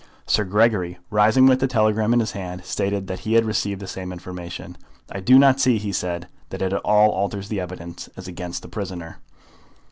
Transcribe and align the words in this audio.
Sir 0.25 0.45
Gregory, 0.45 0.97
rising 1.11 1.45
with 1.45 1.59
the 1.59 1.67
telegram 1.67 2.11
in 2.11 2.21
his 2.21 2.31
hand, 2.31 2.65
stated 2.65 3.05
that 3.05 3.19
he 3.19 3.35
had 3.35 3.45
received 3.45 3.79
the 3.79 3.85
same 3.85 4.11
information. 4.11 4.75
"I 5.11 5.19
do 5.19 5.37
not 5.37 5.59
see," 5.59 5.77
said 5.91 6.23
he, 6.23 6.29
"that 6.49 6.63
it 6.63 6.73
at 6.73 6.81
all 6.81 7.11
alters 7.11 7.49
the 7.49 7.59
evidence 7.59 8.09
as 8.17 8.27
against 8.27 8.63
the 8.63 8.67
prisoner." 8.67 9.19